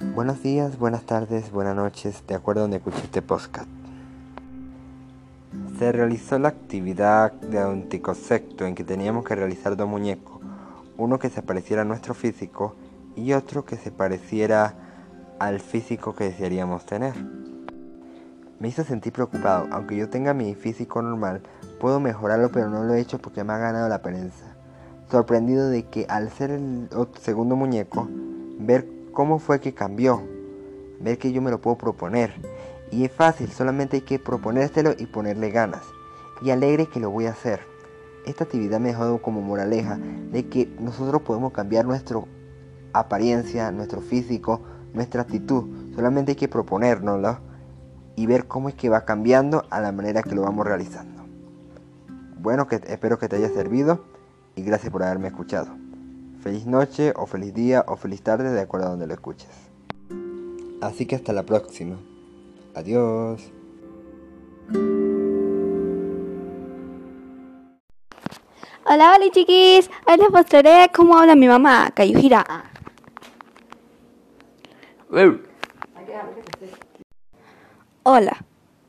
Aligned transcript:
Buenos 0.00 0.42
días, 0.42 0.76
buenas 0.76 1.04
tardes, 1.04 1.52
buenas 1.52 1.76
noches, 1.76 2.24
de 2.26 2.34
acuerdo 2.34 2.60
a 2.60 2.62
donde 2.62 2.78
escuche 2.78 2.98
este 3.04 3.22
podcast. 3.22 3.68
Se 5.78 5.92
realizó 5.92 6.36
la 6.40 6.48
actividad 6.48 7.32
de 7.32 7.64
un 7.64 7.88
ticosecto 7.88 8.66
en 8.66 8.74
que 8.74 8.82
teníamos 8.82 9.24
que 9.24 9.36
realizar 9.36 9.76
dos 9.76 9.88
muñecos, 9.88 10.40
uno 10.98 11.20
que 11.20 11.30
se 11.30 11.42
pareciera 11.42 11.82
a 11.82 11.84
nuestro 11.84 12.12
físico 12.14 12.74
y 13.14 13.34
otro 13.34 13.64
que 13.64 13.76
se 13.76 13.92
pareciera 13.92 14.74
al 15.38 15.60
físico 15.60 16.14
que 16.14 16.24
desearíamos 16.24 16.84
tener. 16.86 17.14
Me 18.58 18.68
hizo 18.68 18.82
sentir 18.82 19.12
preocupado, 19.12 19.68
aunque 19.70 19.96
yo 19.96 20.08
tenga 20.08 20.34
mi 20.34 20.56
físico 20.56 21.02
normal, 21.02 21.42
puedo 21.78 22.00
mejorarlo 22.00 22.50
pero 22.50 22.68
no 22.68 22.82
lo 22.82 22.94
he 22.94 23.00
hecho 23.00 23.18
porque 23.18 23.44
me 23.44 23.52
ha 23.52 23.58
ganado 23.58 23.88
la 23.88 24.02
prensa. 24.02 24.56
Sorprendido 25.08 25.68
de 25.68 25.84
que 25.84 26.06
al 26.08 26.30
ser 26.30 26.50
el 26.50 26.88
segundo 27.20 27.54
muñeco, 27.54 28.08
ver 28.58 28.93
cómo 29.14 29.38
fue 29.38 29.60
que 29.60 29.72
cambió, 29.72 30.22
ver 31.00 31.16
que 31.18 31.32
yo 31.32 31.40
me 31.40 31.50
lo 31.50 31.60
puedo 31.60 31.78
proponer. 31.78 32.34
Y 32.90 33.04
es 33.04 33.12
fácil, 33.12 33.50
solamente 33.50 33.96
hay 33.96 34.02
que 34.02 34.18
proponérselo 34.18 34.92
y 34.98 35.06
ponerle 35.06 35.50
ganas. 35.50 35.82
Y 36.42 36.50
alegre 36.50 36.86
que 36.86 37.00
lo 37.00 37.10
voy 37.10 37.26
a 37.26 37.30
hacer. 37.30 37.60
Esta 38.26 38.44
actividad 38.44 38.80
me 38.80 38.88
dejó 38.88 39.22
como 39.22 39.40
moraleja 39.40 39.98
de 40.32 40.48
que 40.48 40.66
nosotros 40.78 41.22
podemos 41.22 41.52
cambiar 41.52 41.86
nuestra 41.86 42.20
apariencia, 42.92 43.70
nuestro 43.70 44.00
físico, 44.00 44.60
nuestra 44.92 45.22
actitud. 45.22 45.94
Solamente 45.94 46.32
hay 46.32 46.36
que 46.36 46.48
proponérnoslo 46.48 47.38
y 48.16 48.26
ver 48.26 48.46
cómo 48.46 48.68
es 48.68 48.74
que 48.74 48.88
va 48.88 49.04
cambiando 49.04 49.64
a 49.70 49.80
la 49.80 49.92
manera 49.92 50.22
que 50.22 50.34
lo 50.34 50.42
vamos 50.42 50.66
realizando. 50.66 51.24
Bueno, 52.38 52.66
espero 52.70 53.18
que 53.18 53.28
te 53.28 53.36
haya 53.36 53.48
servido 53.48 54.04
y 54.54 54.62
gracias 54.62 54.92
por 54.92 55.02
haberme 55.02 55.28
escuchado. 55.28 55.83
Feliz 56.44 56.66
noche 56.66 57.14
o 57.16 57.24
feliz 57.24 57.54
día 57.54 57.86
o 57.88 57.96
feliz 57.96 58.20
tarde 58.20 58.52
de 58.52 58.60
acuerdo 58.60 58.88
a 58.88 58.90
donde 58.90 59.06
lo 59.06 59.14
escuches. 59.14 59.48
Así 60.82 61.06
que 61.06 61.16
hasta 61.16 61.32
la 61.32 61.44
próxima. 61.44 61.96
Adiós. 62.74 63.50
Hola, 68.84 69.14
hola 69.14 69.30
chiquis. 69.32 69.88
Hoy 70.06 70.18
les 70.18 70.30
mostraré 70.30 70.90
cómo 70.94 71.16
habla 71.16 71.34
mi 71.34 71.48
mamá, 71.48 71.90
Kayuhira. 71.94 72.44
Hola, 78.02 78.44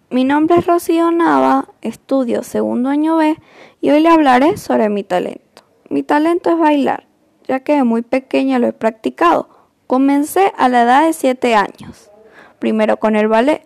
mi 0.09 0.25
nombre 0.25 0.57
es 0.57 0.67
Rocío 0.67 1.09
Nava, 1.09 1.69
estudio 1.79 2.43
segundo 2.43 2.89
año 2.89 3.15
B 3.15 3.37
y 3.79 3.91
hoy 3.91 4.01
le 4.01 4.09
hablaré 4.09 4.57
sobre 4.57 4.89
mi 4.89 5.05
talento. 5.05 5.63
Mi 5.89 6.03
talento 6.03 6.49
es 6.49 6.59
bailar 6.59 7.04
ya 7.47 7.61
que 7.61 7.75
de 7.75 7.83
muy 7.83 8.01
pequeña 8.01 8.59
lo 8.59 8.67
he 8.67 8.73
practicado. 8.73 9.49
Comencé 9.87 10.51
a 10.57 10.69
la 10.69 10.83
edad 10.83 11.05
de 11.05 11.13
7 11.13 11.55
años, 11.55 12.11
primero 12.59 12.97
con 12.97 13.15
el 13.15 13.27
ballet, 13.27 13.65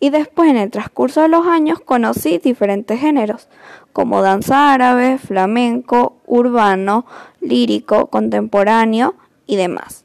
y 0.00 0.10
después 0.10 0.50
en 0.50 0.56
el 0.56 0.70
transcurso 0.70 1.22
de 1.22 1.28
los 1.28 1.46
años 1.46 1.80
conocí 1.80 2.38
diferentes 2.38 3.00
géneros, 3.00 3.48
como 3.92 4.22
danza 4.22 4.72
árabe, 4.72 5.18
flamenco, 5.18 6.16
urbano, 6.26 7.06
lírico, 7.40 8.08
contemporáneo 8.08 9.14
y 9.46 9.56
demás. 9.56 10.04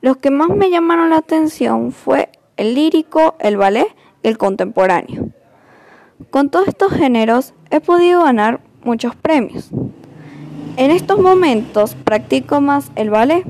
Los 0.00 0.16
que 0.16 0.30
más 0.30 0.48
me 0.48 0.70
llamaron 0.70 1.10
la 1.10 1.18
atención 1.18 1.92
fue 1.92 2.30
el 2.56 2.74
lírico, 2.74 3.36
el 3.38 3.56
ballet 3.56 3.88
y 4.22 4.28
el 4.28 4.38
contemporáneo. 4.38 5.28
Con 6.30 6.50
todos 6.50 6.68
estos 6.68 6.92
géneros 6.92 7.54
he 7.70 7.80
podido 7.80 8.24
ganar 8.24 8.60
muchos 8.84 9.14
premios. 9.16 9.70
En 10.78 10.90
estos 10.90 11.18
momentos 11.18 11.94
practico 11.94 12.60
más 12.60 12.90
el 12.96 13.08
ballet, 13.08 13.46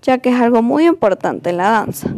ya 0.00 0.16
que 0.18 0.30
es 0.30 0.40
algo 0.40 0.62
muy 0.62 0.86
importante 0.86 1.50
en 1.50 1.58
la 1.58 1.70
danza. 1.70 2.08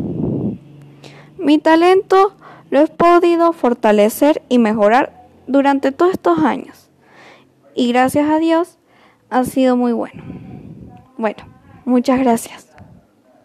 Mi 1.36 1.58
talento 1.58 2.32
lo 2.70 2.80
he 2.80 2.86
podido 2.86 3.52
fortalecer 3.52 4.40
y 4.48 4.58
mejorar 4.58 5.26
durante 5.48 5.90
todos 5.90 6.12
estos 6.12 6.38
años. 6.38 6.90
Y 7.74 7.88
gracias 7.88 8.30
a 8.30 8.38
Dios 8.38 8.78
ha 9.30 9.44
sido 9.44 9.76
muy 9.76 9.92
bueno. 9.92 10.22
Bueno, 11.18 11.44
muchas 11.84 12.20
gracias. 12.20 12.73